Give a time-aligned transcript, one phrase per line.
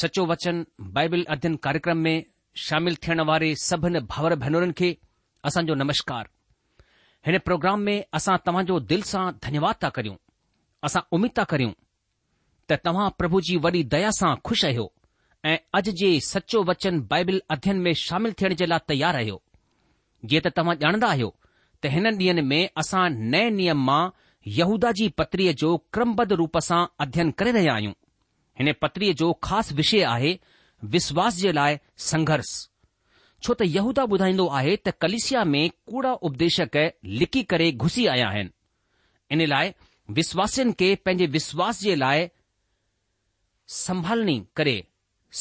[0.00, 0.56] सचो वचन
[0.96, 2.16] बाइबिल अध्ययन कार्यक्रम में
[2.64, 4.90] शामिल थियण वारे सभिनी भाउर भेनरुनि खे
[5.48, 6.24] असांजो नमस्कार
[7.26, 10.14] हिन प्रोग्राम में असां तव्हांजो दिल सां धन्यवाद था करियूं
[10.88, 11.72] असां उमीद था करियूं
[12.70, 14.86] त तव्हां प्रभु जी वॾी दया सां खु़शि आहियो
[15.52, 19.38] ऐं अॼु जे सचो वचन बाइबिल अध्ययन में शामिल थियण जे लाइ तयारु आहियो
[20.30, 21.32] जीअं त तव्हां ॼाणंदा आहियो
[21.82, 24.02] त हिन ॾींहनि में असां नए नियम मां
[24.62, 27.98] यहूदा जी पत्रीअ जो क्रमबद्ध रूप सां अध्ययन करे रहिया आहियूं
[28.58, 30.36] हिन पत्रीअ जो ख़ासि विषय आहे
[30.94, 31.76] विश्वास जे लाइ
[32.10, 32.48] संघर्ष
[33.46, 36.76] छो त यहूदा ॿुधाईंदो आहे त कलिसिया में कूड़ा उपदेशक
[37.18, 38.50] लिकी करे घुसी आया आहिनि
[39.36, 39.70] इन लाइ
[40.18, 42.26] विश्वासनि खे पंहिंजे विश्वास जे लाइ
[43.78, 44.76] संभालणी करे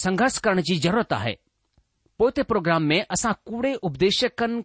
[0.03, 1.35] संघर्ष करण जी ज़रूरत आहे
[2.19, 4.61] पोते प्रोग्राम में असां कूड़े उपदेशकनि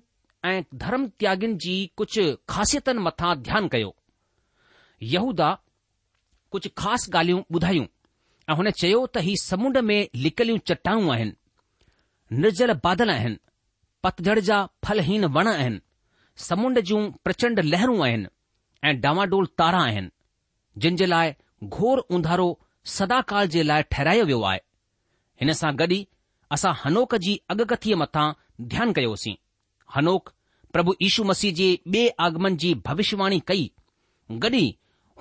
[0.51, 2.23] ऐं धर्म त्यागिन जी कुझु
[2.53, 3.95] ख़ासियतनि मथां ध्यानु कयो
[5.17, 5.51] यहूदा
[6.53, 7.85] कुझु ख़ासि ॻाल्हियूं ॿुधायूं
[8.51, 13.37] ऐं हुन चयो त ही समुंड में लिकलियूं चटाऊं आहिनि निर्जल बादल आहिनि
[14.05, 15.81] पतझड़ जा फलहीन वण आहिनि
[16.47, 18.27] समुंड जूं प्रचंड लहरूं आहिनि
[18.89, 20.11] ऐं डांवडोल तारा आहिनि
[20.85, 21.33] जिन जे लाइ
[21.79, 22.49] घोर उंधारो
[22.97, 24.61] सदाकाल जे लाइ ठहिरायो वियो आहे
[25.43, 26.07] हिन सां गॾु ई
[26.57, 28.27] असां हनोक जी अगकथीअ मथां
[28.75, 29.37] ध्यानु कयोसीं
[29.99, 30.33] हनोक
[30.77, 33.69] प्रभु यीशू मसीह जे ॿिए आगमन जी भविष्यवाणी कई
[34.45, 34.67] गॾु ई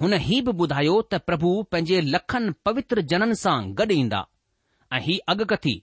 [0.01, 4.19] हुन हीउ बि ॿुधायो त प्रभु पंहिंजे लखनि पवित्र जननि सां गॾु ईंदा
[4.95, 5.73] ऐं हीअ अॻकथी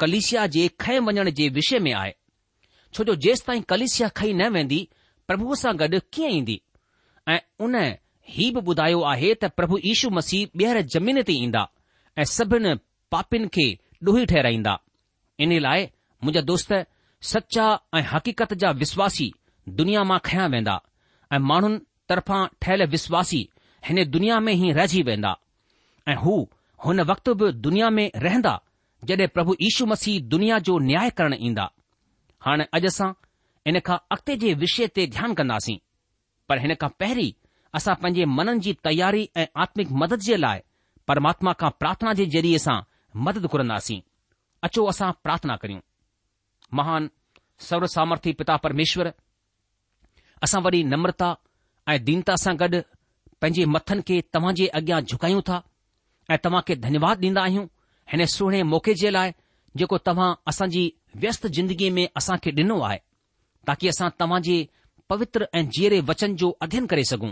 [0.00, 2.12] कलिशिया जे खएं वञण जे विषय में आहे
[2.94, 4.78] छो जो जेसि ताईं कलेशिया खई न वेंदी
[5.28, 6.56] प्रभुअ सां गॾु कीअं ईंदी
[7.34, 7.74] ऐं उन
[8.36, 11.62] ही बि ॿुधायो आहे त प्रभु यीशू मसीह ॿीहर ज़मीन ते ईंदा
[12.18, 12.72] ऐं सभिनि
[13.16, 13.66] पापियुनि खे
[14.08, 14.74] ॾोही ठहिराईंदा
[15.44, 15.82] इन लाइ
[16.22, 16.72] मुंहिंजा दोस्त
[17.32, 17.66] सचा
[17.98, 19.28] ऐं हकीकत जा विश्वासी
[19.82, 20.78] दुनिया मां खया वेंदा
[21.34, 21.78] ऐं माण्हुनि
[22.10, 23.42] तरफ़ां ठहियल विश्वासी
[23.86, 25.36] हिन दुनिया में ई रहिजी वेंदा
[26.08, 26.34] ऐं हू
[26.84, 28.54] हुन वक़्तु बि दुनिया में रहंदा
[29.10, 31.66] जॾहिं प्रभु यीशू मसीह दुनिया जो न्याय करणु ईंदा
[32.46, 33.08] हाणे अॼु असां
[33.70, 35.76] इन खां अॻिते जे विषय ते ध्यानु कंदासीं
[36.48, 37.30] पर हिन खां पहिरीं
[37.78, 40.60] असां पंहिंजे मननि जी तयारी ऐं आत्मिक मदद जे लाइ
[41.10, 42.78] परमात्मा खां प्रार्थना जे ज़रिये सां
[43.28, 44.00] मदद घुरंदासीं
[44.68, 45.80] अचो असां प्रार्थना करियूं
[46.80, 47.10] महान
[47.68, 49.12] सर्व सामर्थी पिता परमेश्वर
[50.46, 51.30] असां वरी नम्रता
[51.92, 52.82] ऐं दीनता सां गॾु
[53.40, 55.56] पंहिंजे मथनि खे तव्हां जे अॻियां झुकायूं था
[56.32, 57.64] ऐं तव्हां खे धन्यवाद ॾींदा आहियूं
[58.12, 59.32] हिन सुहिणे मौक़े जे लाइ
[59.80, 60.84] जेको तव्हां असांजी
[61.24, 62.98] व्यस्त जिंदगीअ में असां खे ॾिनो आहे
[63.68, 64.56] ताकी असां तव्हां जे
[65.12, 67.30] पवित्र ऐं जीअरे वचन जो अध्यन करे सघूं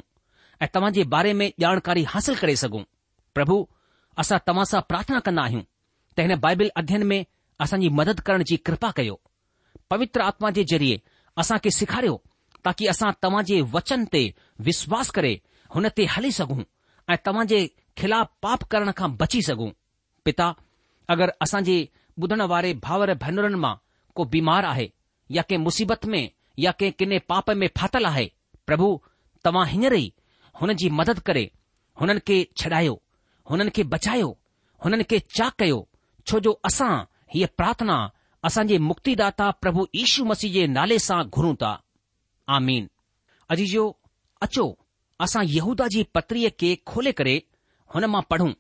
[0.63, 2.83] ऐं तव्हां जे बारे में ॼाणकारी हासिल करे सघूं
[3.35, 3.59] प्रभु
[4.25, 5.63] असां तव्हां सां प्रार्थना कंदा आहियूं
[6.17, 7.23] त हिन बाइबिल अध्यन में
[7.65, 9.17] असांजी मदद करण जी कृपा कयो
[9.91, 11.01] पवित्र आत्मा जे ज़रिए
[11.43, 12.17] असां खे सेखारियो
[12.65, 14.23] ताकी असां तव्हां जे वचन ते
[14.69, 15.35] विश्वास करे
[15.75, 16.63] हुन ते हली सघूं
[17.13, 17.59] ऐं तव्हां जे
[18.01, 19.71] ख़िलाफ़ पाप करण खां बची सघूं
[20.25, 20.47] पिता
[21.15, 21.77] अगरि असां जे
[22.23, 23.75] ॿुधण वारे भाउर भेनरुनि मां
[24.17, 24.87] को बीमार आहे
[25.37, 26.23] या कंहिं मुसीबत में
[26.65, 28.27] या कंहिं किने पाप में फाथल आहे
[28.67, 28.89] प्रभु
[29.45, 30.13] तव्हां हींअर ई
[30.61, 31.45] हुन जी मदद करे
[32.01, 32.95] हुननि खे छॾायो
[33.51, 34.29] हुननि खे बचायो
[34.85, 35.81] हुननि खे चा कयो
[36.29, 36.93] छो जो असां
[37.35, 37.97] हीअ प्रार्थना
[38.51, 41.73] असांजे मुक्तिदाता प्रभु यीशू मसीह जे नाले सां घुरूं था
[42.61, 42.89] आमीन
[43.55, 43.85] अजीजो
[44.49, 44.67] अचो
[45.23, 47.35] असां यहूदा जी पत्रीअ खे खोले करे
[47.95, 48.51] हुन मां पढ़ूं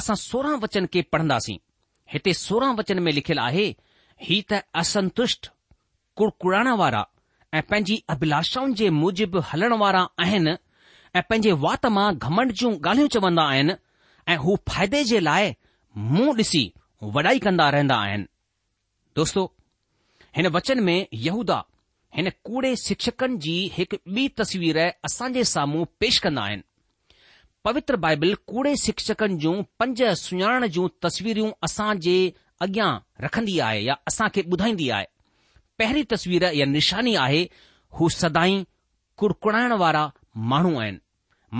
[0.00, 1.56] असां सोरहं वचन खे पढ़ंदासीं
[2.12, 3.66] हिते सोरहं वचन में लिखियलु आहे
[4.28, 5.50] ही त असंतुष्ट
[6.18, 7.04] कुड़कुड़ाइण वारा
[7.58, 10.54] ऐं पंहिंजी अभिलाषाउनि जे मुजिबि हलण वारा आहिनि
[11.16, 13.74] ऐं पंहिंजे वात मां घमंड जूं ॻाल्हियूं चवंदा आहिनि
[14.32, 15.54] ऐं हू फ़ाइदे जे लाइ
[16.14, 16.64] मुंहुं ॾिसी
[17.16, 18.26] वॾाई कंदा रहंदा आहिनि
[19.16, 19.44] दोस्तो
[20.36, 20.98] हिन वचन में
[21.28, 21.62] यहूदा
[22.16, 26.62] हिन कूड़े शिक्षकनि जी हिकु ॿी तस्वीर असां जे साम्हूं पेश कंदा आहिनि
[27.68, 32.14] पवित्र बाइबल कूड़े शिक्षकनि जूं पंज सुञाण जूं तस्वीरूं असां जे
[32.66, 32.90] अॻियां
[33.24, 35.06] रखंदी आहे या असां खे ॿुधाईंदी आहे
[35.78, 37.42] पहिरीं तस्वीर या निशानी आहे
[37.98, 38.62] हू सदाई
[39.22, 40.04] कुड़कुड़ाइण वारा
[40.52, 40.98] माण्हू आहिनि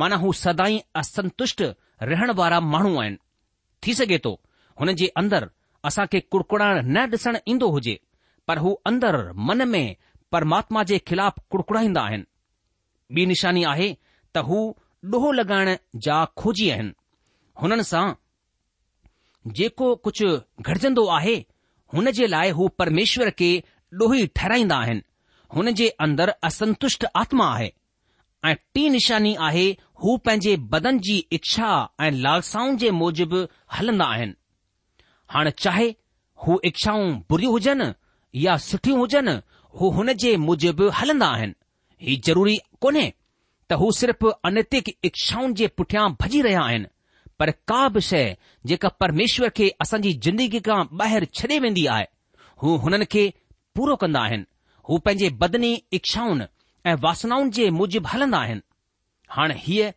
[0.02, 1.62] माना हू सदाई असंतुष्ट
[2.12, 3.16] रहण वारा माण्हू आहिनि
[3.82, 4.34] थी सघे थो
[4.80, 5.52] हुन जे अंदरि
[5.90, 7.96] असां खे कुड़कुड़ाइण न ॾिसणु ईंदो हुजे
[8.48, 9.86] पर हू अंदरि मन में
[10.34, 12.24] परमात्मा जे ख़िलाफ़ कुड़कुड़ाईंदा आहिनि
[13.20, 13.88] ॿी निशानी आहे
[14.34, 14.56] त हू
[15.14, 15.68] ॾोहो लॻाइण
[16.06, 16.92] जा खोजी आहिनि
[17.62, 18.04] हुननि सां
[19.58, 20.28] जेको कुझु
[20.60, 21.34] घटिजंदो आहे
[21.94, 23.50] हुन जे लाइ हू परमेश्वर खे
[24.02, 25.02] ॾोही ठहिराईंदा आहिनि
[25.56, 27.70] हुन जे अंदरि असंतुष्ट आत्मा आहे
[28.50, 29.64] ऐं टी निशानी आहे
[30.02, 31.70] हू पंहिंजे बदन जी इच्छा
[32.06, 33.46] ऐं लालसाउनि जे मूजिबि
[33.78, 34.34] हलंदा आहिनि
[35.34, 35.88] हाणे चाहे
[36.46, 37.92] हू इच्छाऊं बुरियूं हुजनि
[38.46, 39.38] या सुठियूं हुजनि
[39.80, 41.54] हू हुन जे मूजिबि हलंदा आहिनि
[42.06, 43.06] ही ज़रूरी कोन्हे
[43.68, 46.86] त हू सिर्फ़ु अनैतिक इच्छाउनि जे पुठियां भॼी रहिया आहिनि
[47.38, 48.22] पर का बि शइ
[48.72, 52.06] जेका परमेश्वर खे असांजी ज़िंदगी खां ॿाहिरि छॾे वेंदी आहे
[52.62, 53.24] हू हुननि खे
[53.76, 54.44] पूरो कंदा आहिनि
[54.88, 56.46] हू पंहिंजे बदनी इच्छाउनि
[56.88, 58.62] ऐं वासनाउनि जे मूजिबि हलंदा आहिनि
[59.36, 59.90] हाणे हीअ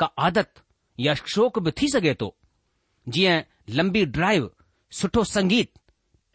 [0.00, 0.62] का आदत
[1.06, 2.34] या शौक़ बि थी सघे थो
[3.16, 3.36] जीअं
[3.80, 4.50] लंबी ड्राइव
[5.02, 5.70] सुठो संगीत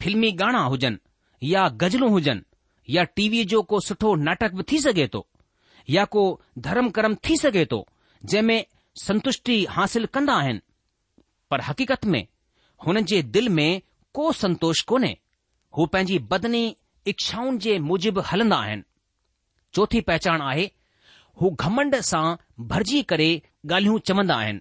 [0.02, 2.42] फ़िल्मी गाना हुजनि या गज़लूं हुजनि
[2.92, 5.26] या टीवी जो को सुठो नाटक बि थी सघे थो
[5.96, 6.22] या को
[6.66, 7.86] धर्म कर्म थी सघे थो
[8.24, 8.64] जंहिं में
[9.02, 10.60] संतुष्टी हासिल कंदा आहिनि
[11.50, 12.26] पर हक़ीक़त में
[12.86, 13.68] हुननि जे दिल में
[14.18, 15.16] को संतोष कोन्हे
[15.76, 16.64] हू पंहिंजी बदनी
[17.12, 18.82] इच्छाउनि जे मुजिब हलंदा आहिनि
[19.74, 20.70] चोथी पहचान आहे
[21.42, 22.24] हू घमंड सां
[22.72, 23.28] भरिजी करे
[23.70, 24.60] ॻाल्हियूं चवंदा आहिनि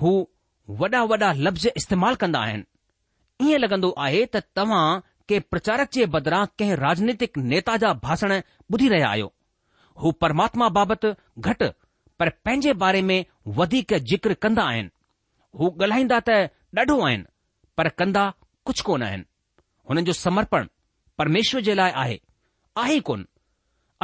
[0.00, 0.12] हू
[0.80, 4.84] वॾा वॾा लफ़्ज़ इस्तेमालु कंदा आहिनि ईअं लॻंदो आहे त तव्हां
[5.28, 8.32] के प्रचारक जे बदिरां कंहिं राजनीतिक नेता जा भाषण
[8.72, 9.32] ॿुधी रहिया आहियो
[10.02, 11.10] हू परमात्मा बाबति
[11.50, 11.68] घटि
[12.20, 13.18] पर पंहिंजे बारे में
[13.58, 14.90] वधीक जिक्र कंदा आहिनि
[15.60, 16.36] हू ॻाल्हाईंदा त
[16.78, 17.24] ॾाढो आहिनि
[17.80, 18.24] पर कंदा
[18.70, 19.24] कुझु कोन आहिनि
[19.90, 20.66] हुननि जो समर्पण
[21.22, 22.18] परमेश्वर जे लाइ आहे
[22.84, 23.26] आहे कोन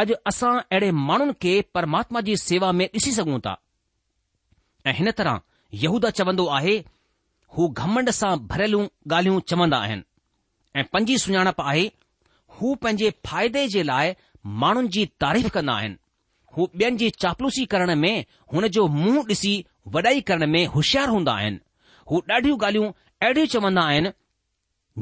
[0.02, 3.56] अॼु असां अहिड़े माण्हुनि खे परमात्मा जी सेवा में ॾिसी सघूं था
[4.86, 5.40] ऐं हिन तरह
[5.86, 6.76] यहूदा चवंदो आहे
[7.56, 10.04] हू घमंड सां भरियलूं ॻाल्हियूं चवंदा आहिनि
[10.76, 11.86] ऐं पंजी सुञाणप आहे
[12.58, 14.10] हू पंहिंजे फ़ाइदे जे लाइ
[14.62, 15.96] माण्हुनि जी तारीफ़ कंदा आहिनि
[16.56, 19.52] हू ॿियनि जी चापलूसी करण में हुन जो मुंहुं ॾिसी
[19.94, 21.58] वॾाई करण में होशियार हूंदा आहिनि
[22.10, 22.90] हू ॾाढियूं ॻाल्हियूं
[23.22, 24.10] अहिड़ियूं चवंदा आहिनि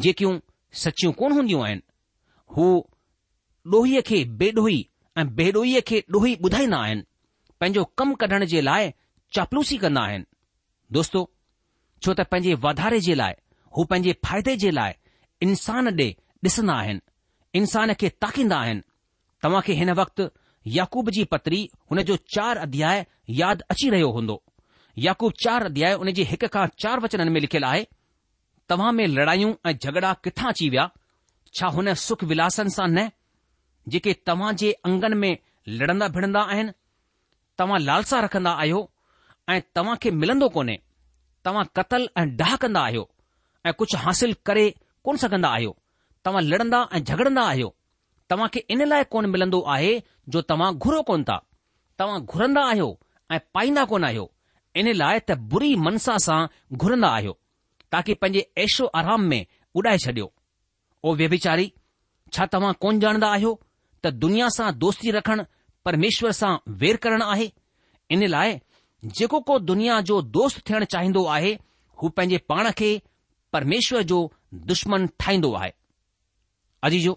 [0.07, 0.39] जेकियूं
[0.85, 1.83] सचियूं कोन हूंदियूं आहिनि
[2.57, 2.67] हू
[3.77, 4.81] ॾोहीअ खे बेडोही
[5.19, 7.03] ऐं बेडोहीअ खे ॾोही ॿुधाईंदा आहिनि
[7.61, 8.91] पंहिंजो कमु कढण जे लाइ
[9.35, 10.25] चापलूसी कंदा आहिनि
[10.99, 11.29] दोस्तो
[12.05, 13.35] छो त पंहिंजे वाधारे जे लाइ
[13.77, 14.97] हू पंहिंजे फ़ाइदे जे लाइ
[15.45, 16.05] इंसान ॾे
[16.47, 17.01] ॾिसंदा आहिनि
[17.59, 18.81] इंसान खे ताकींदा आहिनि
[19.43, 20.25] तव्हां खे हिन वक़्तु
[20.75, 21.59] याकूब जी पत्री
[21.91, 23.05] हुन जो चार अध्याय
[23.39, 24.37] यादि अची रहियो हूंदो
[25.07, 27.87] याकूब चार अध्याय हुन जे हिक खां चार वचननि में लिखियलु आहे
[28.71, 30.89] तव्हां में लड़ायूं ऐं झगड़ा किथां अची विया
[31.61, 33.09] छा हुन सुख विलासन सां न
[33.95, 35.33] जेके तव्हां जे अंगन में
[35.81, 36.73] लड़ंदा भिड़ंदा आहिनि
[37.63, 38.81] तव्हां लालसा रखंदा आहियो
[39.57, 40.79] ऐं तव्हां खे मिलंदो कोन्हे
[41.45, 43.09] तव्हां क़तल ऐं डाह कंदा आहियो
[43.67, 44.65] ऐं कुझु हासिल करे
[45.05, 45.77] कोन सघंदा आहियो
[46.27, 47.75] तव्हां लड़ंदा ऐं झगड़ंदा आहियो
[48.31, 49.93] तव्हां खे इन लाइ कोन मिलंदो आहे
[50.35, 51.39] जो तव्हां घुरो कोन था
[51.99, 52.89] तव्हां घुरंदा आहियो
[53.31, 54.31] ऐं पाईंदा कोन आहियो
[54.83, 56.41] इन लाइ त बुरी मनसा सां
[56.85, 57.37] घुरंदा आहियो
[57.95, 59.41] ताकी पंहिंजे ऐशो आराम में
[59.81, 60.29] उॾाए छॾियो
[61.05, 61.67] ओ व्यभिचारी
[62.35, 63.53] छा तव्हां कोन ॼाणंदा आहियो
[64.05, 65.45] त दुनिया सां दोस्ती रखणु
[65.89, 66.53] परमेश्वर सां
[66.85, 67.51] वेर करणु आहे
[68.17, 68.59] इन लाइ
[69.21, 71.53] जेको को दुनिया जो दोस्त थियणु चाहींदो आहे
[72.03, 72.91] हू पंहिंजे पाण खे
[73.53, 74.19] પરમેશ્વર جو
[74.71, 75.75] દુશ્મન ઠાઈ દો આય
[76.87, 77.15] અજી જો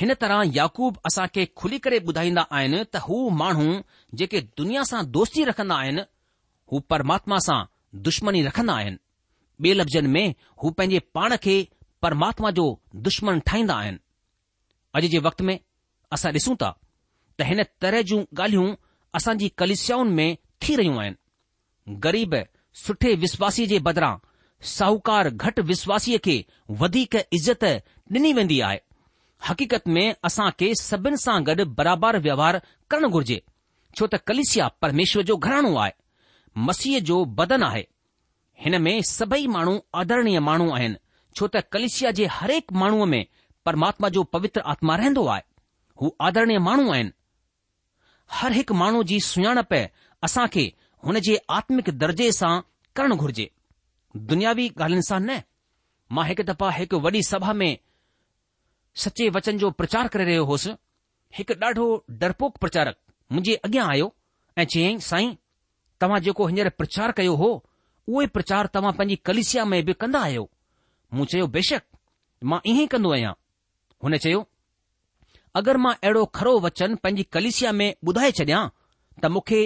[0.00, 3.82] هن તરહ יעકુબ اسا કે ખુલી કરે બુધાઈના આયન ત હો માણો
[4.18, 5.98] જે કે દુનિયા સા દોસ્તી રખના આયન
[6.70, 7.62] હો પરમાત્મા સા
[8.04, 8.96] દુશ્મની રખના આયન
[9.60, 10.22] બે લબ્જન મે
[10.60, 11.54] હો પેજે પાણ કે
[12.02, 12.66] પરમાત્મા જો
[13.04, 13.96] દુશ્મન ઠાઈ દા આયન
[14.96, 15.54] અજી જે વખત મે
[16.20, 16.74] اسا લસુ તા
[17.36, 18.70] ત હેન તરહ જો ગાલ્યું
[19.22, 20.26] اسا જી કલિસિયાન મે
[20.62, 21.16] થી રયો આયન
[22.04, 22.32] ગરીબ
[22.82, 24.16] સઠે વિશ્વાસી જે બદરા
[24.72, 26.36] साहकार घटि विश्वासीअ खे
[26.80, 27.64] वधीक इज़त
[28.12, 28.80] डि॒नी वेंदी आहे
[29.48, 32.58] हक़ीक़त में असां खे सभिनि सां गॾु बराबर व्यवहार
[32.90, 33.40] करणु घुर्जे
[33.98, 34.20] छो त
[34.84, 35.92] परमेश्वर जो घराणो आहे
[36.68, 37.84] मसीह जो बदन आहे
[38.64, 40.96] हिन में सभई माण्हू आदरणीय माण्हू आहिनि
[41.38, 42.52] छो त कलिशिया जे हर
[42.82, 43.24] माण्हूअ में
[43.66, 45.42] परमात्मा जो पवित्र आत्मा रहंदो आहे
[46.00, 47.10] हू आदरणीय माण्हू आहिनि
[48.40, 49.74] हर हिकु माण्हू जी सुञाणप
[50.28, 50.66] असांखे
[51.06, 52.52] हुन जे आत्मिक दर्जे सां
[52.96, 53.48] करणु घुर्जे
[54.16, 55.36] दुनियावी ॻाल्हियुनि सां न
[56.16, 57.78] मां हिकु दफ़ा हिकु वॾी सभा में
[59.04, 60.74] सचे वचन जो प्रचार करे रहियो होसि
[61.38, 61.86] हिकु ॾाढो
[62.20, 62.96] डरपोक प्रचारक
[63.32, 64.12] मुंहिंजे अॻियां आयो
[64.58, 65.34] ऐं चयईं साईं
[66.00, 67.48] तव्हां जेको हींअर प्रचार कयो हो
[68.08, 70.48] उहे प्रचार तव्हां पंहिंजी कलिसिया में बि कंदा आहियो
[71.14, 71.82] मूं चयो बेशक
[72.52, 73.32] मां ईअं ई कन्दो आहियां
[74.04, 74.46] हुन चयो
[75.60, 78.62] अगरि मां अहिड़ो खरो वचन पंहिंजी कलिसिया में ॿुधाए छॾियां
[79.22, 79.60] त मूंखे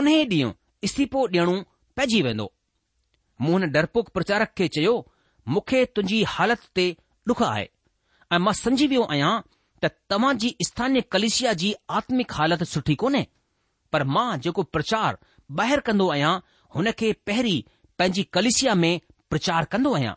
[0.00, 0.52] उन ॾींहुं
[0.88, 1.56] इस्तीफ़ो ॾियणो
[1.96, 2.52] पइजी वेंदो
[3.40, 4.94] मूं हुन डरपोक प्रचारक खे चयो
[5.48, 6.86] मूंखे तुंहिंजी हालति ते
[7.28, 7.68] डुख आहे
[8.32, 9.32] ऐं मां सम्झी वियो आहियां
[9.84, 13.26] त तव्हां जी स्थानीय कलिशिया जी आत्मिक हालति सुठी कोन्हे
[13.96, 15.18] पर मां जेको प्रचार
[15.60, 16.34] ॿाहिरि कंदो आहियां
[16.76, 17.56] हुन खे पहिरीं
[17.98, 18.92] पंहिंजी कलिशिया में
[19.34, 20.14] प्रचार कंदो आहियां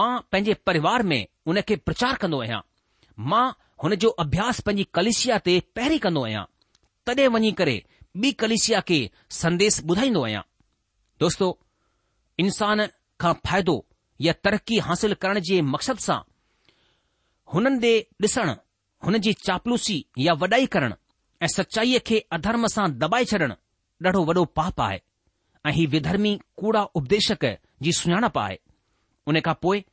[0.00, 2.60] मां पंहिंजे परिवार में हुन खे प्रचार कंदो आहियां
[3.32, 3.44] मां
[3.84, 6.44] हुन जो अभ्यास पंहिंजी कलिशिया ते पहिरीं कंदो आहियां
[7.10, 7.78] तॾहिं वञी करे
[8.26, 9.00] ॿी कलिशिया खे
[9.40, 10.42] संदेश ॿुधाईंदो आहियां
[11.20, 11.46] दोस्तो
[12.42, 12.86] इंसान
[13.20, 13.72] खां फ़ाइदो
[14.26, 16.18] या तरक़ी हासिल करण जे मक़सद सां
[17.54, 17.90] हुननि ॾे
[18.26, 18.52] ॾिसण
[19.06, 20.94] हुन जी चापलूसी या वॾाई करण
[21.42, 23.52] ऐं सचाईअ खे अधर्म सां दॿाए छॾण
[24.04, 24.98] ॾाढो वॾो पाप आहे
[25.66, 27.44] ऐं हीउ विधर्मी कूड़ा उपदेशक
[27.82, 28.56] जी सुञाणप आहे
[29.28, 29.84] उन खां पोइ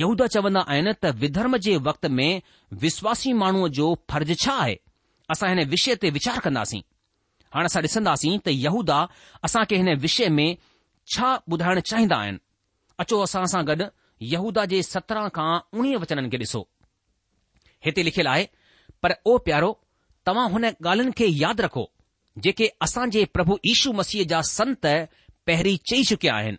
[0.00, 2.30] यहूदा चवंदा आहिनि त विधर्म जे वक़्त में
[2.84, 4.76] विश्वासी माण्हूअ जो फर्ज़ छा आहे
[5.32, 6.82] असां हिन विषय ते वीचार कंदासीं
[7.54, 9.00] हाणे असां ॾिसंदासीं त यहूदा
[9.48, 10.48] असां खे हिन विषय में
[11.12, 12.38] छा ॿुधाइण चाहींदा आहिनि
[13.04, 13.84] अचो असां सां गॾु
[14.32, 16.62] यहूदा जे सत्रहं खां उणिवीह वचननि खे ॾिसो
[17.88, 18.46] हिते लिखियलु आहे
[19.02, 19.70] पर ओ प्यारो
[20.26, 21.84] तव्हां हुन ॻाल्हियुनि खे यादि रखो
[22.44, 24.86] जेके असां जे प्रभु यीशू मसीह जा संत
[25.48, 26.58] पहिरीं चई चुकिया आहिनि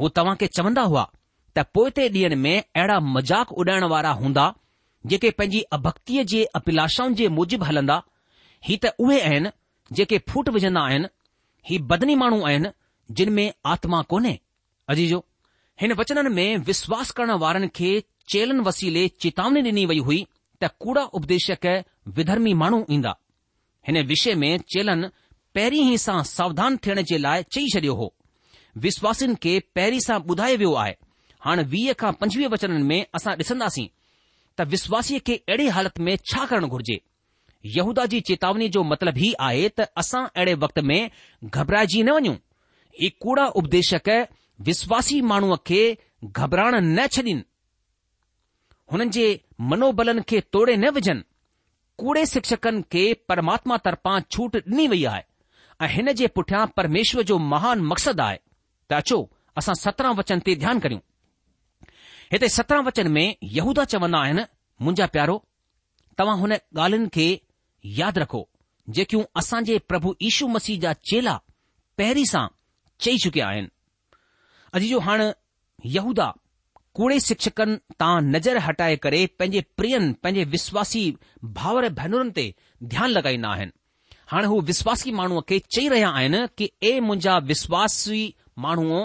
[0.00, 1.04] हू तव्हां खे चवंदा हुआ
[1.56, 4.44] त पोएते ॾींहनि में अहिड़ा मज़ाक उॾाइण वारा हूंदा
[5.12, 8.00] जेके पंहिंजी अभक्तीअ जे अभिलाषाउनि जे मूजिबि हलंदा
[8.68, 9.50] ही त उहे आहिनि
[9.98, 11.10] जेके फूट विझंदा आहिनि
[11.68, 12.68] ही बदनी माण्हू आहिनि
[13.18, 14.38] जिन में आत्मा कोन्हे
[14.88, 15.18] अजीजो
[15.80, 17.92] हिन वचननि में विश्वास करण वारनि खे
[18.32, 20.18] चेलन वसीले चेतावनी डि॒नी वई हुई
[20.62, 21.66] त कूड़ा उपदेशक
[22.16, 23.14] विधर्मी माण्हू ईंदा
[23.88, 25.04] हिन विषय में चेलन
[25.54, 28.12] पहिरीं सां सावधान थियण जे लाइ चई छडि॒यो हो
[28.86, 30.92] विश्वासिन खे पहिरीं सां ॿुधायो वियो आहे
[31.44, 33.86] हाणे वीह खां पंजवीह वचननि में असां ॾिसंदासीं
[34.58, 37.00] त विश्वासीअ खे अहिड़ी हालत में छा करणु घुर्जे
[37.76, 41.00] यहूदा जी चेतावनी जो मतिलबु ई आहे त असां अहिड़े वक़्त में
[41.56, 42.36] घबराइजी न वञूं
[42.98, 44.08] हीउ कूड़ा उपदेशक
[44.68, 45.80] विश्वासी माण्हूअ खे
[46.24, 47.34] घबराइणु न छॾीनि
[48.92, 49.26] हुननि जे
[49.70, 51.22] मनोबलनि खे तोड़े न विझनि
[52.00, 55.22] कूड़े शिक्षकनि खे परमात्मा तरपां छूट ॾिनी वई आहे
[55.84, 58.38] ऐं हिन जे पुठियां परमेश्वर जो महान मक़सदु आहे
[58.88, 59.18] त अचो
[59.58, 61.02] असां सत्रहं वचन ते ध्यानु करियूं
[62.32, 63.26] हिते सत्रहं वचन में
[63.58, 64.44] यहूदा चवंदा आहिनि
[64.84, 65.36] मुंहिंजा प्यारो
[66.18, 67.26] तव्हां हुन ॻाल्हियुनि खे
[68.00, 68.42] यादि रखो
[68.96, 71.36] जेकियूं असांजे प्रभु ईशू मसीह जा चेला
[71.98, 72.46] पहिरीं सां
[73.04, 73.68] चई चुकिया आहिनि
[74.78, 75.28] अॼु जो हाणे
[75.96, 76.26] यहूदा
[76.98, 81.02] कूड़े शिक्षकनि तां नज़र हटाए करे पंहिंजे प्रियनि पंहिंजे विश्वासी
[81.58, 82.44] भावर भेनरुनि ते
[82.94, 83.72] ध्यानु लॻाईंदा आहिनि
[84.32, 88.22] हाणे हू विश्वासी माण्हूअ खे चई रहिया आहिनि की ए मुंहिंजा विश्वासी
[88.64, 89.00] माण्हू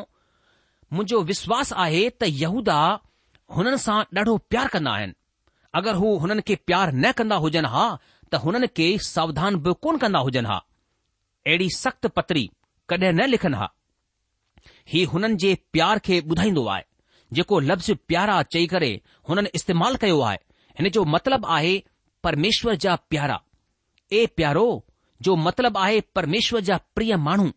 [0.95, 2.79] मुंहिंजो विश्वासु आहे त यहूदा
[3.57, 5.15] हुननि सां ॾाढो प्यारु कंदा आहिनि
[5.79, 7.85] अगरि हू हुननि खे प्यारु न कंदा हुजनि हा
[8.31, 10.59] त हुननि खे सावधान बि कोन कन्दा हुजनि हा
[11.47, 12.45] अहिड़ी सख़्त पत्री
[12.91, 13.69] कॾहिं न लिखनि हा
[14.91, 16.83] हीउ हुननि जे प्यार खे ॿुधाईंदो आहे
[17.33, 18.91] जेको लफ़्ज़ प्यारा चई करे
[19.29, 20.37] हुननि इस्तेमालु कयो आहे
[20.79, 21.77] हिन जो मतिलबु आहे
[22.23, 23.39] परमेश्वर जा प्यारा
[24.13, 24.67] ए प्यारो
[25.27, 27.47] जो मतिलबु आहे परमेश्वर जा प्रिय माण्हू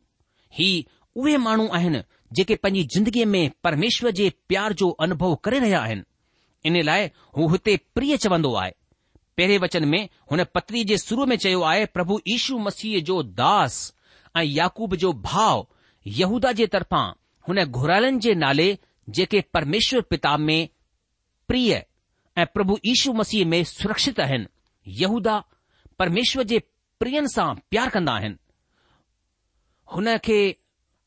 [0.58, 0.70] ही
[1.16, 2.02] उहे माण्हू आहिनि
[2.38, 6.02] जेके पंहिंजी ज़िंदगीअ में परमेश्वर जे प्यार जो अनुभव करे रहिया आहिनि
[6.68, 8.72] इन लाइ हू हिते प्रिय चवंदो आहे
[9.36, 13.74] पहिरें वचन में हुन पत्री जे शुरू में चयो आहे प्रभु यीशू मसीह जो दास
[14.36, 15.64] ऐं याकूब जो भाउ
[16.16, 17.04] यहूदा जे तरफ़ां
[17.48, 18.66] हुन घुरालनि जे नाले
[19.16, 20.68] जेके परमेश्वर पिता में
[21.48, 21.72] प्रिय
[22.42, 24.46] ऐं प्रभु यीशू मसीह में सुरक्षित आहिनि
[25.02, 25.36] यहूदा
[25.98, 26.58] परमेश्वर जे
[27.00, 28.36] प्रियनि सां प्यार कंदा आहिनि
[29.94, 30.38] हुन खे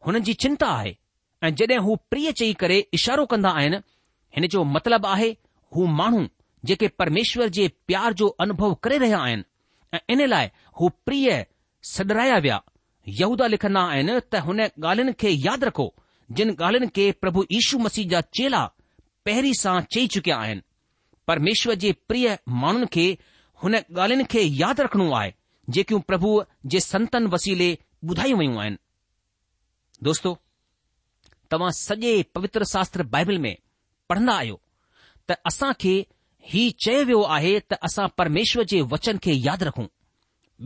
[0.05, 0.95] हुननि जी चिंता आहे
[1.43, 3.79] ऐं जड॒हिं हू प्रिय चई करे इशारो कंदा आहिनि
[4.35, 5.29] हिन जो मतिलबु आहे
[5.75, 6.25] हू माण्हू
[6.69, 9.43] जेके परमेश्वर जे प्यार जो अनुभव करे रहिया आहिनि
[9.95, 10.49] ऐं इन लाइ
[10.81, 11.29] हू प्रिय
[11.93, 12.61] सॾराया विया
[13.19, 15.85] यूदा लिखंदा आहिनि त हुन ॻाल्हियुनि खे यादि रखो
[16.39, 18.59] जिन ॻाल्हियुनि खे प्रभु यीशू मसीह जा चेला
[19.25, 20.61] पहिरीं सां चई चुकिया आहिनि
[21.27, 23.05] परमेश्वर जे प्रिय माण्हुनि खे
[23.63, 25.33] हुन ॻाल्हिन खे यादि रखणो आहे
[25.77, 26.33] जेकियूं प्रभु
[26.75, 27.71] जे संतनि वसीले
[28.09, 28.77] ॿुधायूं वयूं आहिनि
[30.07, 30.37] दोस्तो
[31.51, 33.55] तव्हां सॼे पवित्र शास्त्र बाइबिल में
[34.09, 34.59] पढ़ंदा आहियो
[35.29, 35.93] त असां खे
[36.53, 39.87] हीउ चयो वियो आहे त असां परमेश्वर जे वचन खे यादि रखूं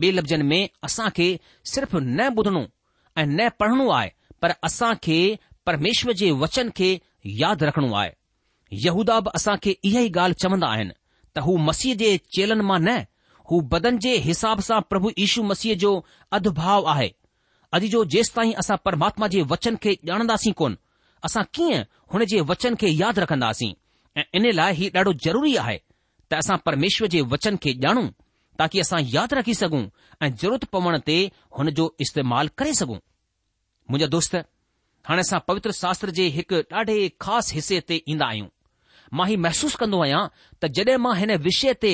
[0.02, 1.28] ॿिए लफ़्ज़नि में असां खे
[1.72, 2.62] सिर्फ़ न ॿुधणो
[3.18, 4.10] ऐं न पढ़णो आहे
[4.42, 5.18] पर असां खे
[5.66, 6.88] परमेश्वर जे वचन खे
[7.42, 8.10] यादि रखणो आहे
[8.84, 10.92] यहूदा बि असां खे इहा ई ॻाल्हि चवंदा आहिनि
[11.36, 12.96] त हू मसीह जे चेलनि मां न
[13.50, 15.92] हू बदन जे हिसाब सां प्रभु यीशू मसीह जो
[16.40, 17.08] अदभाव आहे
[17.78, 20.76] अॼु जो जेसि ताईं असां परमात्मा जे वचन खे ॼाणंदासीं कोन
[21.30, 21.82] असां कीअं
[22.12, 23.72] हुन जे वचन खे यादि रखंदासीं
[24.20, 25.78] ऐं इन लाइ हीउ ॾाढो ज़रूरी आहे
[26.30, 28.06] त असां परमेश्वर जे वचन खे ॼाणूं
[28.58, 29.82] ताकी असां यादि रखी सघूं
[30.24, 31.16] ऐं ज़रूरत पवण ते
[31.58, 32.98] हुन जो इस्तेमाल करे सघूं
[33.90, 34.34] मुंहिंजा दोस्त
[35.08, 38.48] हाणे असां पवित्र शास्त्र जे हिकु ॾाढे ख़ासि हिसे ते ईंदा आहियूं
[39.16, 40.22] मां हीउ महसूसु कंदो आहियां
[40.62, 41.92] त जॾहिं मां हिन विषय ते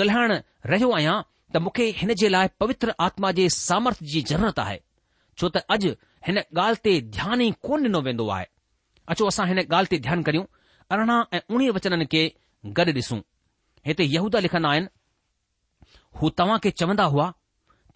[0.00, 0.32] ॻाल्हाइण
[0.72, 1.16] रहियो आहियां
[1.52, 4.78] त मूंखे हिन जे लाइ पवित्र आत्मा जे सामर्थ्य जी ज़रूरत आहे
[5.40, 5.92] छो त अॼु
[6.28, 8.46] हिन ॻाल्हि ते ध्यानु ई कोन ॾिनो वेंदो आहे
[9.14, 10.44] अचो असां हिन ॻाल्हि ते ध्यानु करियूं
[10.92, 12.22] अरिड़हं ऐं उणिवीह वचननि खे
[12.78, 13.20] गॾु ॾिसूं
[13.88, 14.86] हिते यहूदा लिखंदा आहिनि
[16.18, 17.26] हू तव्हां खे चवंदा हुआ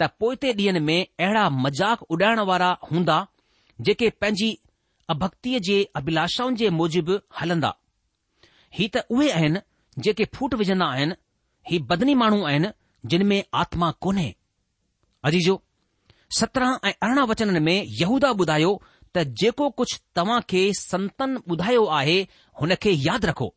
[0.01, 3.19] त पो ते ॾींहनि में अहिड़ा मज़ाक़ उॾाइण वारा हूंदा
[3.89, 4.51] जेके पंहिंजी
[5.15, 7.73] अभक्तीअ जे अभिलाषाउनि जे मूजिबि हलंदा
[8.79, 9.61] ही त उहे आहिनि
[10.07, 11.17] जेके फूट विझंदा आहिनि
[11.71, 12.71] ही बदनी माण्हू आहिनि
[13.15, 14.29] जिन में आत्मा कोन्हे
[15.31, 15.57] अजीजो
[16.39, 18.73] सत्रहं ऐं अरिड़हं वचननि में यहूदा ॿुधायो
[19.17, 22.21] त जेको कुझु तव्हां खे संतन ॿुधायो आहे
[22.61, 23.49] हुन खे यादि रखो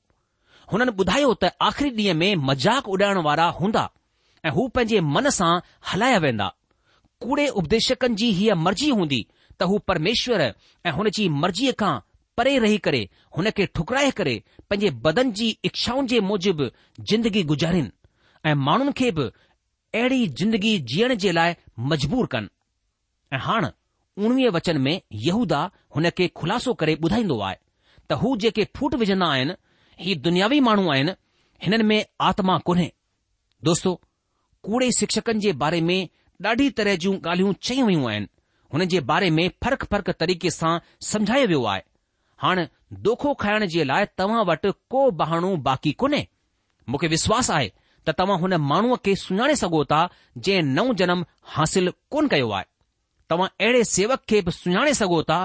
[0.71, 3.89] हुननि ॿुधायो त आख़िरी ॾींहं में मज़ाक उॾाइण वारा हूंदा
[4.45, 5.53] ऐं हू पंहिंजे मन सां
[5.91, 6.47] हलाया वेंदा
[7.23, 9.19] कूड़े उपदेशकनि जी हीअ मर्ज़ी हूंदी
[9.59, 11.93] त हू परमेश्वर ऐं हुन जी मर्ज़ीअ खां
[12.37, 12.99] परे रही करे
[13.37, 14.35] हुन खे ठुकराए करे
[14.69, 16.69] पंहिंजे बदन जी इच्छाउनि जे मुजिबि
[17.11, 17.91] जिंदगी गुज़ारिन
[18.49, 19.25] ऐं माण्हुनि खे बि
[19.99, 21.55] अहिड़ी ज़िंदगी जीअण जे लाइ
[21.91, 22.49] मजबूर कनि
[23.33, 23.69] ऐं हाणे
[24.25, 24.95] उणिवीह वचन में
[25.27, 25.63] यहूदा
[25.95, 27.57] हुन खे खुलासो करे ॿुधाईंदो आहे
[28.09, 29.53] त हू जेके फूट विझंदा आहिनि
[30.01, 31.13] हीउ दुनियावी माण्हू आहिनि
[31.63, 32.91] हिननि में आत्मा कोन्हे
[33.69, 34.01] दोस्तो
[34.65, 35.97] कूड़े शिक्षकनि जे बारे में
[36.45, 38.27] ॾाढी तरह जूं ॻाल्हियूं चई वयूं आहिनि
[38.73, 40.71] हुन जे बारे में फ़र्क फ़र्क़ तरीक़े सां
[41.09, 41.81] समुझायो वियो आहे
[42.43, 42.67] हाणे
[43.07, 46.21] दोखो खाइण जे लाइ तव्हां वटि को बहाणो बाक़ी कोन्हे
[46.89, 47.69] मूंखे विश्वासु आहे
[48.07, 49.99] त तव्हां हुन माण्हूअ खे सुञाणे सघो था
[50.47, 52.65] जंहिं नओं जनमु हासिल कोन कयो आहे
[53.29, 55.37] तव्हां अहिड़े सेवक खे बि सुञाणे सघो था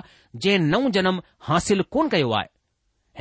[0.42, 2.48] जंहिं नओं जनमु हासिलु कोन कयो आहे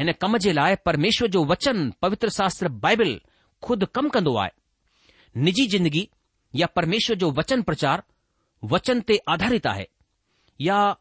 [0.02, 3.14] हिन कम जे लाइ परमेश्वर जो वचन पवित्र शास्त्र बाइबिल
[3.68, 4.52] ख़ुदि कमु कंदो आहे
[5.38, 6.08] निजी जिंदगी
[6.56, 8.04] या परमेश्वर जो वचन प्रचार
[8.72, 9.86] वचन ते आधारित आहे
[10.66, 10.94] या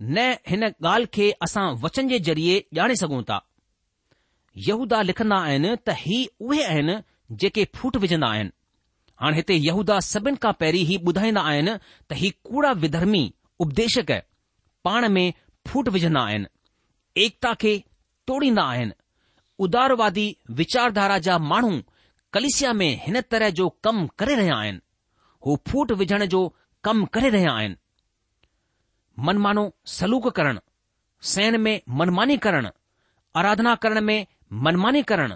[0.00, 3.38] न हिन ॻाल्हि खे असां वचन जे ज़रिए ॼाणे सघूं था
[4.66, 6.94] यहूदा लिखंदा आहिनि त ही उहे आहिनि
[7.42, 8.50] जेके फूट विझंदा आहिनि
[9.22, 11.70] हाणे हिते यहूदा सभिनि खां पहिरीं ही ॿुधाईंदा आहिनि
[12.10, 13.22] त ही कूड़ा विधर्मी
[13.66, 14.10] उपदेशक
[14.84, 15.32] पाण में
[15.66, 16.52] फूट विझंदा आहिनि
[17.24, 17.76] एकता खे
[18.28, 18.92] तोड़ींदा आहिनि
[19.64, 20.28] उदारवादी
[20.60, 21.78] विचारधारा जा माण्हू
[22.34, 24.80] कलिसिया में हिन तरह जो कमु करे रहिया आहिनि
[25.46, 26.38] हू फूट विझण जो
[26.84, 27.76] कमु करे रहिया आहिनि
[29.26, 29.62] मनमानो
[29.96, 30.60] सलूक करणु
[31.32, 32.70] सहन में मनमानी करणु
[33.42, 34.26] आराधना करण में
[34.66, 35.34] मनमानी करणु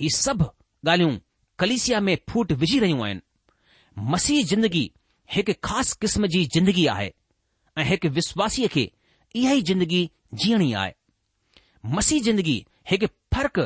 [0.00, 0.48] ही सभु
[0.88, 1.16] ॻाल्हियूं
[1.58, 4.82] कलिसिया में फूट विझी रहियूं आहिनि मसीह ज़िंदगी
[5.36, 7.10] हिकु ख़ासि क़िस्म जी ज़िंदगी आहे
[7.78, 10.02] ऐं हिकु विश्वासीअ खे इहा ई जिंदगी
[10.44, 10.92] जीअणी आहे
[11.96, 12.56] मसीह जिंदगी
[12.90, 13.58] हिकु फ़र्क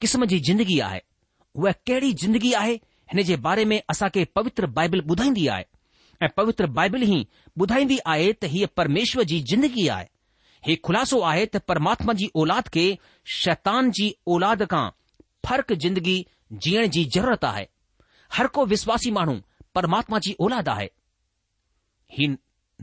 [0.00, 1.00] क़िस्म जी ज़िंदगी आहे
[1.56, 2.74] उहेड़ी जिंदगी आहे
[3.12, 5.64] हिन जे बारे में असांखे पवित्र बाइबिल ॿुधाईंदी आहे
[6.22, 7.24] ऐं पवित्र बाइबिल ही
[7.60, 10.06] ॿुधाईंदी आहे त हीअ परमेश्वर जी ज़िंदगी आहे
[10.66, 12.84] हीउ ख़ुलासो आहे त परमात्मा जी औलाद खे
[13.36, 14.88] शैतान जी औलाद खां
[15.46, 16.16] फ़र्क़ु जिंदगी
[16.64, 17.66] जीअण जी ज़रूरत आहे
[18.36, 19.36] हर को विश्वासी माण्हू
[19.74, 20.88] परमात्मा जी औलादु आहे
[22.18, 22.28] ही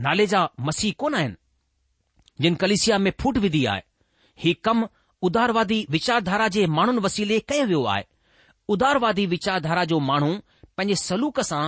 [0.08, 1.36] नाले जा मसीह कोन आहिनि
[2.44, 3.82] जिन कलिसिया में फुट विधी आहे
[4.44, 4.88] हीउ कमु
[5.30, 8.04] उदारवादी विचारधारा जे माण्हुनि वसीले कयो वियो आहे
[8.76, 10.34] उदारवादी विचारधारा जो माण्हू
[10.78, 11.62] पंहिंजे सलूक सां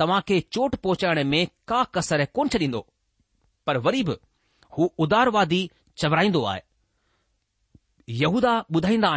[0.00, 2.84] तव्हां खे चोट पहुचाइण में का कसर कोन छॾींदो
[3.66, 4.14] पर वरी बि
[4.78, 5.62] हू उदारवादी
[6.02, 6.62] चवराईंदो आहे
[8.26, 9.10] ॿुधाईंदा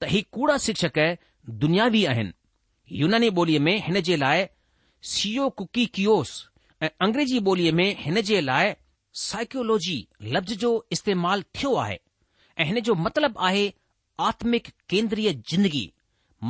[0.00, 0.98] त ही कूड़ा शिक्षक
[1.62, 2.32] दुनियावी आहिनि
[3.00, 4.44] यूनानी ॿोलीअ में हिन जे लाइ
[5.12, 6.30] सीओ कुकी कियोस
[6.82, 8.72] ऐं अंग्रेज़ी ॿोलीअ में हिन जे लाइ
[9.22, 9.96] साइकोलॉजी
[10.36, 11.98] लफ़्ज़ जो इस्तेमालु थियो आहे
[12.58, 13.64] ऐं हिन जो मतिलबु आहे
[14.28, 15.84] आत्मिक केंद्रीय जिंदगी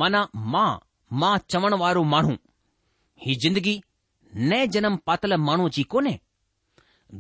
[0.00, 0.20] माना
[0.52, 0.70] मां
[1.22, 2.33] मां चवण वारो माण्हू
[3.24, 3.74] ही ज़िंदगी
[4.50, 6.18] नए जनम पातल माण्हू जी कोन्हे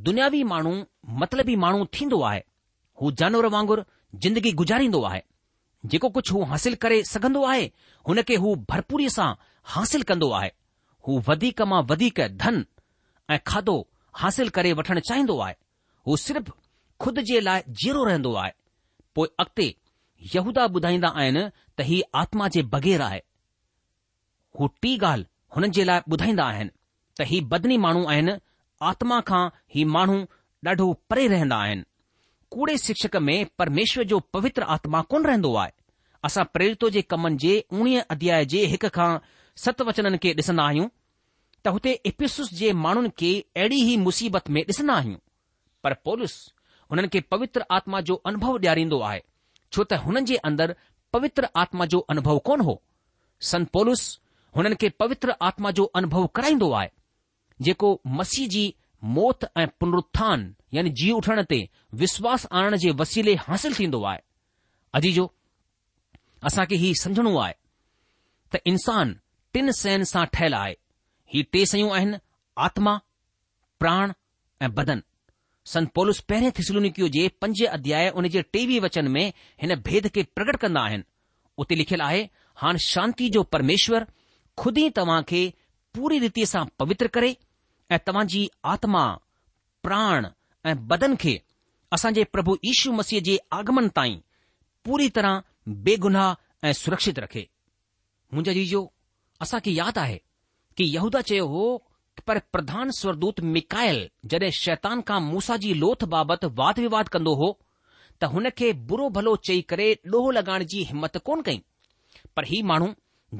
[0.06, 0.72] दुनियावी माण्हू
[1.20, 2.40] मतिलबी माण्हू थींदो आहे
[3.00, 3.82] हू जानवर वांगुरु
[4.24, 5.20] जिंदगी गुज़ारींदो आहे
[5.92, 7.70] जेको कुझु हू हासिल करे सघंदो आहे
[8.08, 9.28] हुन खे हू भरपूरीअ सां
[9.76, 10.50] हासिल कंदो आहे
[11.06, 12.64] हू वधीक मां वधीक धन
[13.34, 13.76] ऐं खाधो
[14.22, 15.54] हासिल करे वठणु चाहींदो आहे
[16.08, 16.50] हू सिर्फ़
[17.02, 18.52] ख़ुद जे लाइ जीरो रहंदो आहे
[19.16, 19.68] पोइ अॻिते
[20.34, 21.42] यहूदा ॿुधाईंदा आहिनि
[21.78, 23.20] त ही आत्मा जे बग़ैर आहे
[24.60, 26.70] हू टी ॻाल्हि हुननि जे लाइ ॿुधाईंदा आहिनि
[27.18, 28.32] त ही बदनी माण्हू आहिनि
[28.90, 29.42] आत्मा खां
[29.74, 30.16] ही माण्हू
[30.68, 31.84] ॾाढो परे रहंदा आहिनि
[32.54, 35.72] कूड़े शिक्षक में परमेश्वर जो पवित्र आत्मा कोन रहंदो आहे
[36.28, 39.10] असां प्रेरितो जे कमनि जे उणिवीह अध्याय जे हिक खां
[39.64, 40.88] सत वचननि खे ॾिसंदा आहियूं
[41.64, 45.20] त हुते इपिसुस जे माण्हुनि खे अहिड़ी ई मुसीबत में ॾिसंदा आहियूं
[45.84, 46.34] पर पोलिस
[46.90, 49.22] हुननि खे पवित्र आत्मा जो अनुभव ॾियारींदो आहे
[49.74, 50.74] छो त हुननि जे अंदरु
[51.14, 52.74] पवित्र आत्मा जो अनुभव कोन हो
[53.50, 54.02] संतोलुस
[54.56, 56.88] हुननि खे पवित्र आत्मा जो अनुभव कराईंदो आहे
[57.68, 58.64] जेको मसीह जी
[59.18, 61.58] मौत ऐं पुनरु्थान यानी जीउ उठण ते
[62.02, 64.18] विश्वास आणण जे वसीले हासिलु थींदो आहे
[64.98, 65.26] अजीजो
[66.48, 67.54] असांखे हीउ समुझणो आहे
[68.54, 69.12] त इंसान
[69.54, 70.74] टिन शयुनि सां ठहियलु आहे
[71.34, 72.18] हीउ टे शयूं आहिनि
[72.68, 72.94] आत्मा
[73.82, 74.12] प्राण
[74.64, 75.02] ऐं बदन
[75.72, 79.26] संत पोलिस पहिरें थिसलूं जे पंज अध्याय उन जे टेवीह वचन में
[79.62, 81.04] हिन भेद खे प्रकट कंदा आहिनि
[81.62, 82.28] उते लिखियलु आहे
[82.62, 84.06] हाणे शांती जो परमेश्वर
[84.58, 85.42] खुद ई तव्हां खे
[85.98, 87.30] पूरी रीतीअ सां पवित्र करे
[87.94, 88.42] ऐं तव्हां जी
[88.74, 89.04] आत्मा
[89.86, 90.26] प्राण
[90.72, 91.34] ऐं बदन खे
[91.96, 94.20] असांजे प्रभु ईशू मसीह जे आगमन ताईं
[94.88, 95.42] पूरी तरह
[95.88, 97.48] बेगुनाह ऐं सुरक्षित रखे
[98.34, 98.84] मुंहिंजो जीजो
[99.46, 100.20] असांखे यादि आहे
[100.76, 101.66] कि यहूदा चयो हो
[102.26, 103.98] पर प्रधान स्वरदूत मिकायल
[104.32, 107.48] जॾहिं शैतान खां मूसा जी लोथ बाबति वाद विवाद कंदो हो
[108.20, 111.62] त हुनखे बुरो भलो चई करे ॾोहो लॻाइण जी हिमत कोन्ह कई
[112.36, 112.88] पर ही माण्हू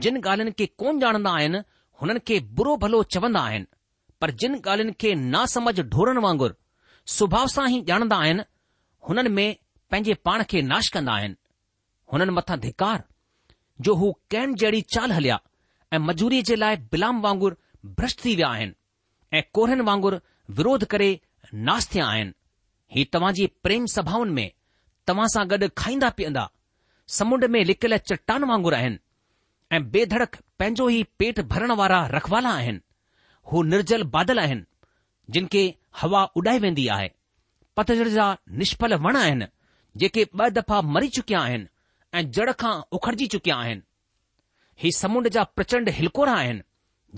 [0.06, 1.60] जिन ॻाल्हियुनि खे कोन ॼाणंदा आहिनि
[2.02, 3.66] हुननि खे बुरो भलो चवंदा आहिनि
[4.20, 6.54] पर जिन ॻाल्हियुनि खे नासमझोरण वांगुरु
[7.16, 8.46] सुभाउ सां ई ॼाणंदा आहिनि
[9.08, 9.46] हुननि में
[9.90, 11.36] पंहिंजे पाण खे नाश कंदा आहिनि
[12.12, 13.10] हुननि मथां धिकारु
[13.86, 15.38] जो हू कैम जहिड़ी चाल हलिया
[15.92, 18.72] ऐं मजूरीअ जे लाइ बिलाम वांगुरु भ्रष्ट थी विया आहिनि
[19.38, 20.18] ऐं कोहिरनि वांगुरु
[20.58, 21.08] विरोध करे
[21.68, 22.32] नास थिया आहिनि
[22.94, 24.50] हीउ तव्हांजी प्रेम सभाउनि में
[25.08, 26.48] तव्हां सां गॾु खाईंदा पीअंदा
[27.18, 28.98] समुंड में लिकियलु चट्टान वांगुरु आहिनि
[29.76, 32.80] ऐं बेधड़क पंहिंजो ई पेट भरण वारा रखवाला आहिनि
[33.52, 34.64] हू निर्जल बादल आहिनि
[35.34, 35.62] जिन खे
[36.00, 37.10] हवा उॾाए वेंदी आहे
[37.76, 38.26] पतझड़ जा
[38.62, 39.46] निष्फल वण आहिनि
[40.02, 41.66] जेके ॿ दफ़ा मरी चुकिया आहिनि
[42.18, 43.82] ऐं जड़ खां उखड़िजी चुकिया आहिनि
[44.82, 46.62] ही समुंड जा प्रचंड हिलकोरा आहिनि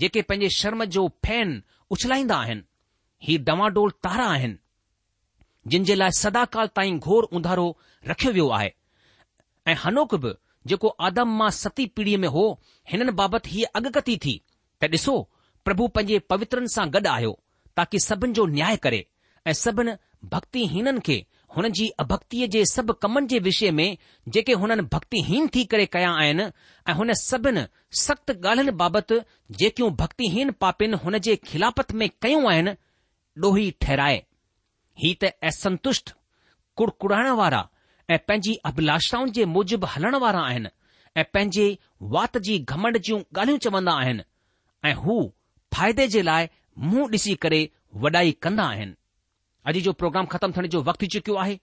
[0.01, 2.63] जेके पंहिंजे शर्म जो फैन उछलाईंदा आहिनि
[3.27, 4.57] ही दवाडोल तारा आहिनि
[5.73, 7.65] जिन जे लाइ सदाकाल ताईं घोर उंधारो
[8.09, 8.71] रखियो वियो आहे
[9.71, 10.33] ऐं हनोक बि
[10.71, 12.43] जेको आदम माउ सती पीढ़ीअ में हो
[12.91, 14.35] हिननि बाबति हीअ अॻकती थी
[14.81, 15.15] त ॾिसो
[15.67, 17.31] प्रभु पंहिंजे पवित्रनि सां गॾु आहियो
[17.79, 19.05] ताकी सभिनि जो न्याय करे
[19.47, 19.97] ऐं सभिनी
[20.35, 21.19] भक्तिहीननि खे
[21.57, 23.97] हुन जी अभक्तीअ जे सभु कमनि जे विषय में
[24.33, 26.43] जेके हुननि भक्तिहीन थी करे कया आहिनि
[26.89, 27.63] ऐं हुन सभिनि
[28.01, 29.19] सख़्त ॻाल्हियुनि बाबति
[29.61, 32.73] जेकियूं भक्तिहीन पापिन हुन जे खिलाफ़त में कयूं आहिनि
[33.47, 34.21] ॾोही ठहिराए
[35.03, 36.13] ही त असंतुष्ट
[36.77, 37.63] कुड़कुड़ाइण वारा
[38.09, 40.69] ऐं पंहिंजी अभिलाषाउनि जे मूजिब हलण वारा आहिनि
[41.21, 41.65] ऐं पंहिंजे
[42.17, 44.23] वात जी घमंड जूं ॻाल्हियूं चवंदा आहिनि
[44.89, 45.17] ऐं हू
[45.75, 46.47] फ़ाइदे जे लाइ
[46.87, 47.63] मुंहुं ॾिसी करे
[48.05, 48.93] वॾाई कंदा आहिनि
[49.69, 51.55] अॼु जो प्रोग्राम ख़तमु थियण जो वक़्तु थी चुकियो आहे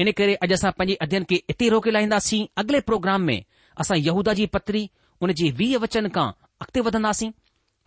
[0.00, 3.36] इन करे अॼु असां पंहिंजे अध्यन खे इते रोके लाहींदासीं अॻिले प्रोग्राम में
[3.84, 4.82] असां यहूदा जी पत्री
[5.22, 6.26] हुन जे वीह वचन खां
[6.66, 7.30] अॻिते वधंदासीं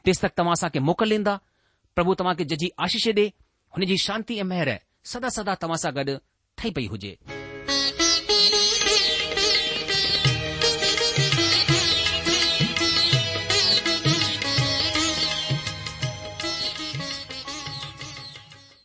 [0.05, 1.38] तेसि तक तव्हां असां खे मोकल ॾींदा
[1.95, 3.25] प्रभु तव्हां खे जजी आशीष ॾे
[3.77, 4.75] हुनजी शांती ऐं महर
[5.13, 6.17] सदा सदा तव्हां सां गॾु
[6.57, 7.17] ठही पई हुजे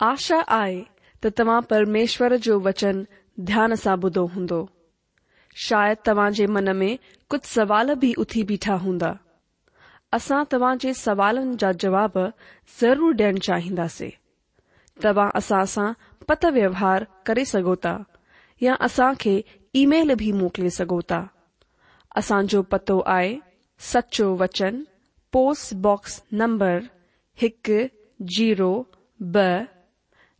[0.02, 0.78] आशा आहे
[1.24, 1.30] त
[1.70, 3.02] परमेश्वर जो वचन
[3.48, 4.60] ध्यान सां ॿुधो हूंदो
[5.64, 6.94] शायदि तव्हां जे मन में
[7.30, 9.10] कुझु सवाल भी उथी बीठा हुंदा
[10.18, 12.16] असां तव्हां सवालन सवालनि जा जवाब
[12.80, 14.08] ज़रूर ॾियण चाहिंदासीं
[15.04, 15.88] तव्हां असां सां
[16.28, 17.94] पत व्यवहार करे सगोता
[18.62, 19.34] या असां खे
[19.82, 21.20] ईमेल भी मोकिले सगोता
[22.30, 23.28] था जो पतो आए
[23.92, 24.80] सचो वचन
[25.32, 26.80] पोस्ट बॉक्स नंबर
[27.44, 27.78] हिकु
[28.38, 28.70] जीरो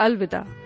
[0.00, 0.59] अलविदा